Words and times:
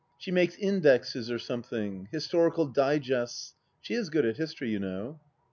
She 0.17 0.31
makes 0.31 0.55
indexes 0.55 1.29
or 1.29 1.37
something.... 1.37 2.07
Historical 2.11 2.65
digests.... 2.65 3.53
She 3.81 3.93
is 3.93 4.09
good 4.09 4.25
at 4.25 4.37
history, 4.37 4.71
you 4.71 4.79
know. 4.79 5.19